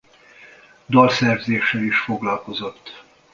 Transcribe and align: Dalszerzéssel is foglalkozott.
Dalszerzéssel 0.85 1.81
is 1.81 1.97
foglalkozott. 1.99 3.03